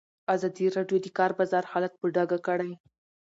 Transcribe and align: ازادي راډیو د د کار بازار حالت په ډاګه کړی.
ازادي 0.35 0.65
راډیو 0.75 0.97
د 1.01 1.03
د 1.05 1.07
کار 1.17 1.31
بازار 1.39 1.63
حالت 1.71 1.93
په 1.97 2.07
ډاګه 2.15 2.39
کړی. 2.47 2.71